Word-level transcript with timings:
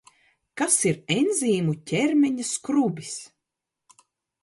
Kas 0.61 0.77
ir 0.91 0.97
enzīmu 1.17 1.77
ķermeņa 1.93 2.49
skrubis? 2.55 3.15